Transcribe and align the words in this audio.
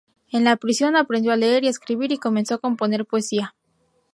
En 0.31 0.45
la 0.45 0.55
prisión 0.57 0.95
aprendió 0.95 1.31
a 1.31 1.35
leer 1.35 1.63
y 1.63 1.67
escribir 1.67 2.11
y 2.11 2.17
comenzó 2.17 2.55
a 2.55 2.57
componer 2.57 3.05
poesía. 3.05 3.53